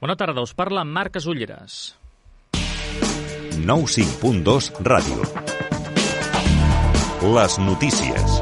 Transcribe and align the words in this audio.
Bona 0.00 0.14
tarda, 0.16 0.40
us 0.40 0.54
parla 0.56 0.80
Marc 0.82 1.18
Ulleres. 1.28 1.94
95.2 3.60 4.70
Ràdio. 4.80 5.26
Les 7.36 7.58
notícies. 7.60 8.39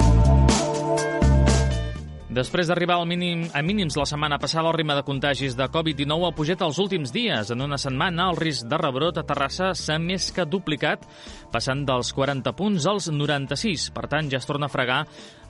Després 2.39 2.69
d'arribar 2.71 3.01
al 3.01 3.07
mínim, 3.11 3.41
a 3.51 3.65
mínims 3.67 3.97
la 3.99 4.05
setmana 4.07 4.37
passada, 4.39 4.69
el 4.71 4.77
ritme 4.77 4.95
de 4.95 5.03
contagis 5.03 5.57
de 5.59 5.67
Covid-19 5.75 6.29
ha 6.29 6.35
pujat 6.37 6.61
els 6.63 6.77
últims 6.79 7.11
dies. 7.11 7.49
En 7.51 7.65
una 7.65 7.79
setmana, 7.83 8.29
el 8.31 8.37
risc 8.39 8.69
de 8.71 8.77
rebrot 8.79 9.17
a 9.19 9.25
Terrassa 9.27 9.73
s'ha 9.75 9.97
més 9.99 10.29
que 10.37 10.45
duplicat, 10.47 11.03
passant 11.51 11.81
dels 11.89 12.13
40 12.15 12.53
punts 12.55 12.87
als 12.87 13.09
96. 13.11 13.89
Per 13.97 14.05
tant, 14.13 14.29
ja 14.31 14.39
es 14.39 14.47
torna 14.47 14.69
a 14.69 14.71
fregar 14.71 15.01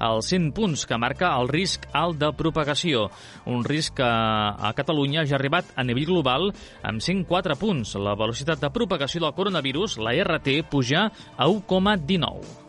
els 0.09 0.31
100 0.33 0.55
punts 0.57 0.87
que 0.89 0.97
marca 0.97 1.35
el 1.37 1.51
risc 1.53 1.85
alt 1.93 2.17
de 2.23 2.31
propagació. 2.39 3.11
Un 3.45 3.67
risc 3.69 3.99
que 3.99 4.09
a 4.09 4.71
Catalunya 4.79 5.27
ja 5.27 5.37
ha 5.37 5.43
arribat 5.43 5.75
a 5.77 5.85
nivell 5.85 6.09
global 6.09 6.49
amb 6.89 7.05
104 7.05 7.59
punts. 7.61 7.99
La 8.01 8.17
velocitat 8.17 8.65
de 8.65 8.73
propagació 8.73 9.27
del 9.27 9.37
coronavirus, 9.37 9.99
la 10.01 10.17
RT, 10.25 10.63
puja 10.73 11.05
a 11.37 11.51
1,19. 11.53 12.68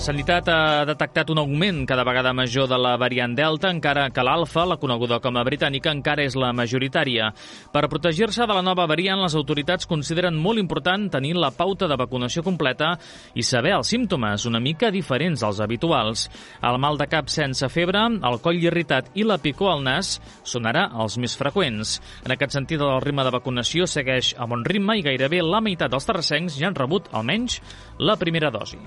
Sanitat 0.00 0.46
ha 0.48 0.84
detectat 0.88 1.28
un 1.28 1.42
augment 1.42 1.82
cada 1.84 2.06
vegada 2.08 2.30
major 2.32 2.64
de 2.70 2.76
la 2.80 2.94
variant 2.96 3.34
Delta, 3.36 3.68
encara 3.68 4.06
que 4.08 4.22
l'alfa, 4.24 4.62
la 4.64 4.78
coneguda 4.80 5.18
com 5.20 5.36
a 5.36 5.42
britànica, 5.44 5.92
encara 5.92 6.24
és 6.24 6.32
la 6.40 6.54
majoritària. 6.56 7.26
Per 7.68 7.82
protegir-se 7.92 8.46
de 8.48 8.56
la 8.56 8.62
nova 8.64 8.86
variant, 8.88 9.20
les 9.20 9.36
autoritats 9.36 9.84
consideren 9.90 10.38
molt 10.40 10.56
important 10.62 11.04
tenir 11.12 11.34
la 11.36 11.50
pauta 11.52 11.84
de 11.84 11.98
vacunació 12.00 12.40
completa 12.40 12.94
i 13.36 13.44
saber 13.44 13.74
els 13.76 13.92
símptomes, 13.92 14.46
una 14.48 14.62
mica 14.64 14.88
diferents 14.88 15.44
als 15.44 15.60
habituals. 15.60 16.30
El 16.64 16.80
mal 16.80 16.96
de 16.96 17.04
cap 17.04 17.28
sense 17.28 17.68
febre, 17.68 18.00
el 18.00 18.40
coll 18.40 18.64
irritat 18.64 19.12
i 19.20 19.28
la 19.28 19.36
picor 19.36 19.74
al 19.74 19.84
nas 19.84 20.14
són 20.48 20.70
ara 20.70 20.86
els 20.96 21.18
més 21.20 21.36
freqüents. 21.36 21.98
En 22.24 22.32
aquest 22.32 22.56
sentit, 22.56 22.80
el 22.80 23.04
ritme 23.04 23.28
de 23.28 23.36
vacunació 23.36 23.84
segueix 23.84 24.32
a 24.40 24.48
bon 24.48 24.64
ritme 24.64 24.96
i 24.96 25.04
gairebé 25.04 25.44
la 25.44 25.60
meitat 25.60 25.92
dels 25.92 26.08
terrassencs 26.08 26.56
ja 26.56 26.72
han 26.72 26.80
rebut 26.80 27.12
almenys 27.12 27.60
la 28.00 28.16
primera 28.16 28.48
dosi. 28.48 28.80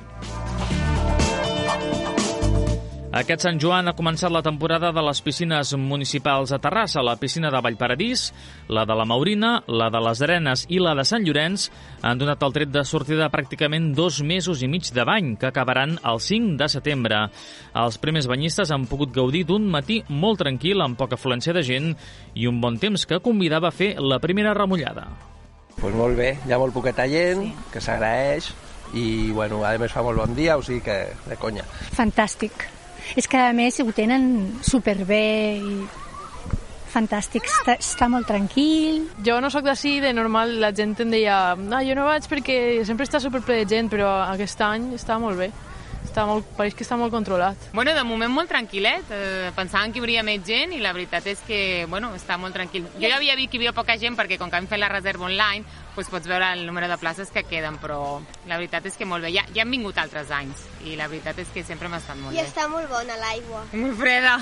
Aquest 3.14 3.44
Sant 3.46 3.60
Joan 3.62 3.86
ha 3.86 3.92
començat 3.94 4.32
la 4.34 4.42
temporada 4.42 4.90
de 4.90 5.02
les 5.06 5.20
piscines 5.22 5.76
municipals 5.78 6.50
a 6.50 6.58
Terrassa. 6.58 7.04
La 7.06 7.14
piscina 7.22 7.52
de 7.54 7.60
Vallparadís, 7.62 8.24
la 8.74 8.88
de 8.90 8.96
la 8.98 9.06
Maurina, 9.06 9.52
la 9.70 9.92
de 9.94 10.02
les 10.02 10.24
Arenes 10.26 10.64
i 10.74 10.80
la 10.82 10.96
de 10.98 11.06
Sant 11.06 11.22
Llorenç 11.22 11.68
han 12.02 12.18
donat 12.18 12.42
el 12.42 12.58
tret 12.58 12.74
de 12.74 12.82
sortida 12.90 13.30
pràcticament 13.30 13.92
dos 13.94 14.18
mesos 14.26 14.66
i 14.66 14.72
mig 14.72 14.90
de 14.98 15.06
bany, 15.06 15.36
que 15.38 15.52
acabaran 15.52 16.00
el 16.02 16.24
5 16.26 16.58
de 16.58 16.72
setembre. 16.74 17.22
Els 17.86 18.02
primers 18.02 18.26
banyistes 18.26 18.74
han 18.74 18.90
pogut 18.90 19.14
gaudir 19.14 19.46
d'un 19.46 19.70
matí 19.70 20.02
molt 20.10 20.42
tranquil, 20.42 20.82
amb 20.82 20.98
poca 20.98 21.14
afluència 21.14 21.54
de 21.54 21.62
gent 21.62 21.94
i 22.34 22.50
un 22.50 22.58
bon 22.66 22.82
temps 22.82 23.06
que 23.06 23.22
convidava 23.22 23.70
a 23.70 23.78
fer 23.78 23.94
la 24.02 24.18
primera 24.18 24.58
remullada. 24.58 25.12
Pues 25.78 25.94
molt 25.94 26.18
bé, 26.18 26.34
hi 26.48 26.50
ha 26.50 26.58
molt 26.58 26.74
poqueta 26.74 27.06
gent, 27.06 27.46
sí. 27.46 27.70
que 27.76 27.90
s'agraeix, 27.92 28.50
i 28.98 29.30
bueno, 29.38 29.62
a 29.62 29.78
més 29.78 29.94
fa 29.94 30.02
molt 30.02 30.18
bon 30.18 30.34
dia, 30.34 30.58
o 30.58 30.66
sigui 30.66 30.82
que 30.82 31.04
de 31.30 31.38
conya. 31.38 31.70
Fantàstic 31.94 32.73
és 33.16 33.28
que 33.28 33.40
a 33.40 33.54
més 33.56 33.80
ho 33.80 33.88
tenen 33.96 34.26
superbé 34.66 35.24
i 35.58 35.76
fantàstic, 36.94 37.48
està, 37.50 37.78
està 37.82 38.08
molt 38.12 38.28
tranquil. 38.30 39.04
Jo 39.26 39.40
no 39.42 39.50
sóc 39.54 39.66
d'ací, 39.66 39.98
de 40.04 40.14
normal 40.14 40.60
la 40.62 40.72
gent 40.76 40.94
em 41.02 41.14
deia 41.14 41.38
no, 41.58 41.82
jo 41.86 41.98
no 41.98 42.08
vaig 42.10 42.28
perquè 42.30 42.58
sempre 42.86 43.08
està 43.08 43.22
superple 43.24 43.62
de 43.62 43.70
gent, 43.70 43.90
però 43.92 44.12
aquest 44.28 44.62
any 44.66 44.92
està 44.98 45.18
molt 45.22 45.40
bé. 45.42 45.50
Està 46.14 46.28
molt, 46.30 46.46
pareix 46.54 46.76
que 46.78 46.86
està 46.86 46.94
molt 46.94 47.10
controlat. 47.10 47.58
Bueno, 47.74 47.96
de 47.98 48.04
moment 48.06 48.30
molt 48.30 48.52
tranquil·let. 48.52 49.10
Eh, 49.10 49.48
pensàvem 49.58 49.90
que 49.90 49.98
hi 49.98 50.04
hauria 50.04 50.22
més 50.22 50.44
gent 50.46 50.76
i 50.78 50.82
la 50.84 50.92
veritat 50.94 51.26
és 51.32 51.42
que, 51.42 51.88
bueno, 51.90 52.12
està 52.14 52.38
molt 52.38 52.54
tranquil. 52.54 52.86
Jo 53.02 53.10
ja 53.10 53.16
havia 53.18 53.34
vist 53.34 53.50
que 53.50 53.58
hi 53.58 53.64
havia 53.64 53.74
poca 53.74 53.98
gent 53.98 54.14
perquè 54.14 54.38
com 54.38 54.54
que 54.54 54.62
hem 54.62 54.70
fet 54.70 54.78
la 54.78 54.92
reserva 54.94 55.26
online, 55.26 55.66
doncs 55.96 56.14
pots 56.14 56.30
veure 56.30 56.52
el 56.54 56.68
número 56.68 56.86
de 56.92 57.00
places 57.02 57.34
que 57.34 57.42
queden, 57.50 57.82
però 57.82 58.20
la 58.46 58.60
veritat 58.62 58.86
és 58.86 59.00
que 59.00 59.10
molt 59.10 59.26
bé. 59.26 59.34
Ja, 59.34 59.48
ja 59.56 59.66
han 59.66 59.74
vingut 59.74 59.98
altres 59.98 60.30
anys 60.30 60.68
i 60.86 60.94
la 61.02 61.10
veritat 61.10 61.42
és 61.42 61.50
que 61.50 61.66
sempre 61.66 61.90
hem 61.90 61.98
estat 61.98 62.22
molt 62.22 62.38
I 62.38 62.44
bé. 62.44 62.44
I 62.44 62.52
està 62.52 62.70
molt 62.70 62.94
bona 62.94 63.18
l'aigua. 63.18 63.66
Molt 63.74 63.98
freda. 63.98 64.38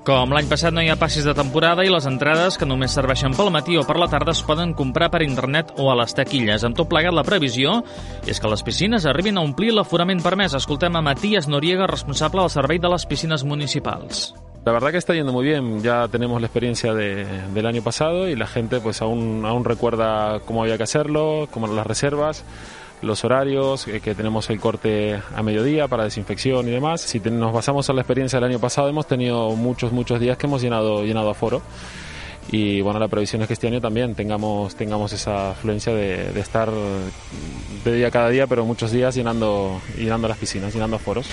Com 0.00 0.32
l'any 0.32 0.46
passat 0.48 0.72
no 0.72 0.80
hi 0.80 0.88
ha 0.88 0.96
passis 0.96 1.26
de 1.28 1.34
temporada 1.36 1.84
i 1.84 1.90
les 1.92 2.06
entrades, 2.08 2.56
que 2.56 2.64
només 2.64 2.94
serveixen 2.96 3.34
pel 3.36 3.50
matí 3.52 3.76
o 3.76 3.82
per 3.84 3.98
la 4.00 4.08
tarda, 4.08 4.32
es 4.32 4.40
poden 4.40 4.72
comprar 4.72 5.10
per 5.12 5.20
internet 5.26 5.74
o 5.76 5.90
a 5.92 5.96
les 6.00 6.16
taquilles. 6.16 6.64
Amb 6.64 6.78
tot 6.78 6.88
plegat, 6.88 7.12
la 7.12 7.24
previsió 7.26 7.82
és 8.24 8.40
que 8.40 8.48
les 8.48 8.64
piscines 8.64 9.04
arribin 9.04 9.36
a 9.36 9.44
omplir 9.44 9.74
l'aforament 9.76 10.24
permès. 10.24 10.56
Escoltem 10.56 10.96
a 10.96 11.04
Matías 11.04 11.50
Noriega, 11.52 11.90
responsable 11.90 12.40
del 12.40 12.54
servei 12.56 12.80
de 12.80 12.88
les 12.88 13.04
piscines 13.04 13.44
municipals. 13.44 14.30
La 14.64 14.72
verdad 14.72 14.90
que 14.90 14.98
está 14.98 15.14
yendo 15.14 15.32
muy 15.32 15.44
bien, 15.44 15.82
ya 15.82 16.08
tenemos 16.08 16.40
la 16.40 16.46
experiencia 16.46 16.94
de, 16.94 17.26
del 17.52 17.66
año 17.66 17.82
pasado 17.82 18.26
y 18.28 18.36
la 18.36 18.46
gente 18.46 18.80
pues 18.80 19.02
aún, 19.02 19.44
aún 19.44 19.64
recuerda 19.64 20.40
cómo 20.46 20.62
había 20.62 20.78
que 20.78 20.84
hacerlo, 20.84 21.46
cómo 21.50 21.66
las 21.66 21.86
reservas, 21.86 22.44
los 23.02 23.24
horarios, 23.24 23.88
eh, 23.88 24.00
que 24.00 24.14
tenemos 24.14 24.50
el 24.50 24.60
corte 24.60 25.20
a 25.34 25.42
mediodía 25.42 25.88
para 25.88 26.04
desinfección 26.04 26.68
y 26.68 26.70
demás. 26.70 27.00
Si 27.00 27.20
te, 27.20 27.30
nos 27.30 27.52
basamos 27.52 27.88
en 27.88 27.96
la 27.96 28.02
experiencia 28.02 28.38
del 28.38 28.50
año 28.50 28.58
pasado, 28.58 28.88
hemos 28.88 29.06
tenido 29.06 29.50
muchos, 29.56 29.92
muchos 29.92 30.20
días 30.20 30.36
que 30.36 30.46
hemos 30.46 30.62
llenado, 30.62 31.04
llenado 31.04 31.30
aforo. 31.30 31.62
Y 32.52 32.80
bueno, 32.80 32.98
la 32.98 33.08
previsión 33.08 33.42
es 33.42 33.48
que 33.48 33.54
este 33.54 33.68
año 33.68 33.80
también 33.80 34.14
tengamos, 34.14 34.74
tengamos 34.74 35.12
esa 35.12 35.50
afluencia 35.52 35.94
de, 35.94 36.32
de 36.32 36.40
estar 36.40 36.68
de 37.84 37.92
día 37.92 38.10
cada 38.10 38.28
día, 38.28 38.46
pero 38.46 38.64
muchos 38.64 38.90
días 38.90 39.14
llenando, 39.14 39.80
llenando 39.96 40.26
las 40.26 40.38
piscinas, 40.38 40.72
llenando 40.72 40.96
aforos. 40.96 41.28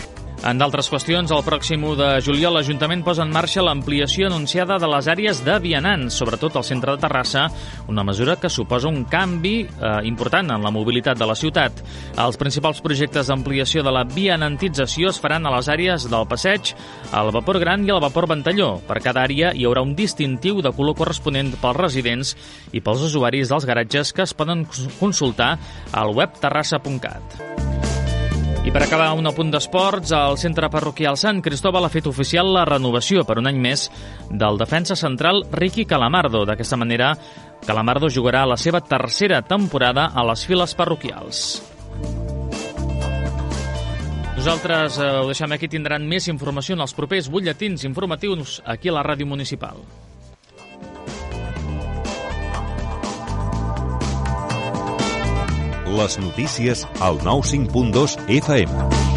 En 0.45 0.59
d'altres 0.61 0.85
qüestions, 0.91 1.31
el 1.33 1.41
pròxim 1.41 1.81
1 1.81 1.95
de 1.97 2.07
juliol 2.21 2.53
l'Ajuntament 2.53 3.01
posa 3.03 3.23
en 3.25 3.31
marxa 3.33 3.63
l'ampliació 3.65 4.27
anunciada 4.27 4.77
de 4.77 4.89
les 4.91 5.07
àrees 5.09 5.39
de 5.43 5.55
vianants, 5.63 6.13
sobretot 6.13 6.55
al 6.55 6.65
centre 6.67 6.93
de 6.93 7.01
Terrassa, 7.01 7.47
una 7.89 8.03
mesura 8.05 8.35
que 8.37 8.51
suposa 8.53 8.87
un 8.87 9.03
canvi 9.09 9.55
eh, 9.65 9.95
important 10.05 10.53
en 10.53 10.61
la 10.63 10.71
mobilitat 10.71 11.17
de 11.17 11.25
la 11.25 11.35
ciutat. 11.35 11.81
Els 12.21 12.37
principals 12.37 12.83
projectes 12.85 13.31
d'ampliació 13.31 13.81
de 13.83 13.95
la 13.95 14.05
vianantització 14.05 15.09
es 15.09 15.19
faran 15.23 15.49
a 15.49 15.55
les 15.57 15.71
àrees 15.73 16.05
del 16.11 16.29
passeig, 16.29 16.75
al 17.17 17.33
vapor 17.33 17.57
gran 17.63 17.87
i 17.87 17.91
al 17.95 18.03
vapor 18.05 18.29
ventalló. 18.29 18.75
Per 18.85 19.01
cada 19.01 19.25
àrea 19.25 19.55
hi 19.57 19.65
haurà 19.65 19.81
un 19.81 19.97
distintiu 19.97 20.61
de 20.61 20.71
color 20.77 20.99
corresponent 21.01 21.55
pels 21.57 21.81
residents 21.81 22.37
i 22.77 22.85
pels 22.85 23.09
usuaris 23.09 23.49
dels 23.49 23.65
garatges 23.65 24.13
que 24.13 24.27
es 24.29 24.37
poden 24.37 24.67
consultar 25.01 25.55
al 25.97 26.13
web 26.13 26.37
terrassa.cat. 26.37 27.46
I 28.67 28.71
per 28.71 28.81
acabar 28.83 29.13
un 29.15 29.23
apunt 29.29 29.47
d'esports, 29.47 30.11
el 30.11 30.35
centre 30.35 30.67
parroquial 30.67 31.15
Sant 31.15 31.37
Cristóbal 31.39 31.85
ha 31.87 31.89
fet 31.93 32.09
oficial 32.09 32.49
la 32.51 32.65
renovació 32.67 33.21
per 33.23 33.37
un 33.39 33.47
any 33.47 33.61
més 33.63 33.85
del 34.27 34.59
defensa 34.59 34.97
central 34.99 35.45
Ricky 35.55 35.85
Calamardo. 35.87 36.41
D'aquesta 36.43 36.75
manera, 36.75 37.13
Calamardo 37.63 38.09
jugarà 38.11 38.41
la 38.43 38.57
seva 38.59 38.81
tercera 38.83 39.39
temporada 39.47 40.09
a 40.11 40.25
les 40.27 40.43
files 40.49 40.75
parroquials. 40.75 41.45
Nosaltres 44.35 44.99
eh, 44.99 45.13
ho 45.21 45.31
deixem 45.31 45.55
aquí, 45.55 45.71
tindran 45.71 46.03
més 46.03 46.27
informació 46.27 46.75
en 46.75 46.83
els 46.83 46.97
propers 46.97 47.31
butlletins 47.31 47.87
informatius 47.87 48.59
aquí 48.65 48.91
a 48.91 48.97
la 48.99 49.07
ràdio 49.07 49.31
municipal. 49.31 49.79
Les 55.97 56.19
notícies 56.19 56.87
al 56.99 57.17
95.2 57.19 58.17
FM. 58.27 59.16